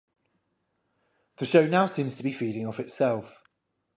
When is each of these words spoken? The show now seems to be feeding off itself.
The 1.37 1.45
show 1.45 1.67
now 1.67 1.85
seems 1.85 2.15
to 2.15 2.23
be 2.23 2.31
feeding 2.31 2.65
off 2.65 2.79
itself. 2.79 3.43